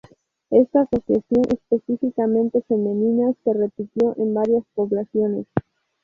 Esta 0.49 0.81
asociación 0.81 1.43
específicamente 1.51 2.63
femeninas 2.63 3.35
se 3.43 3.53
repitió 3.53 4.15
en 4.17 4.33
varias 4.33 4.63
poblaciones. 4.73 5.45